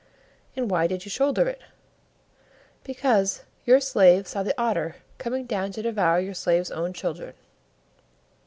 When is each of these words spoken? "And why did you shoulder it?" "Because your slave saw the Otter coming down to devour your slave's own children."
"And 0.55 0.71
why 0.71 0.87
did 0.87 1.05
you 1.05 1.11
shoulder 1.11 1.47
it?" 1.47 1.61
"Because 2.83 3.43
your 3.67 3.79
slave 3.79 4.27
saw 4.27 4.41
the 4.41 4.59
Otter 4.59 4.95
coming 5.19 5.45
down 5.45 5.71
to 5.73 5.83
devour 5.83 6.19
your 6.19 6.33
slave's 6.33 6.71
own 6.71 6.91
children." 6.91 7.33